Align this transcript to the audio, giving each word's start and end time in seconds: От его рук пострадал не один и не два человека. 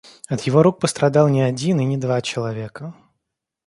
От 0.29 0.41
его 0.41 0.63
рук 0.63 0.79
пострадал 0.79 1.27
не 1.29 1.43
один 1.43 1.79
и 1.79 1.85
не 1.85 1.95
два 1.95 2.21
человека. 2.23 2.95